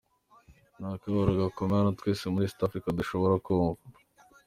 Ni 0.77 0.85
akababaro 0.95 1.31
gakomeye 1.41 1.77
hano 1.79 1.91
twese 1.99 2.23
muri 2.31 2.43
East 2.47 2.59
Africa 2.67 2.97
dushobora 2.99 3.35
kumva. 3.45 3.83